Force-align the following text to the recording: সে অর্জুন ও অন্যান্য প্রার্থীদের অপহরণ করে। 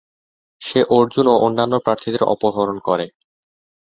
সে 0.61 0.79
অর্জুন 0.97 1.25
ও 1.27 1.35
অন্যান্য 1.37 1.75
প্রার্থীদের 1.79 2.23
অপহরণ 2.25 2.77
করে। 2.79 3.05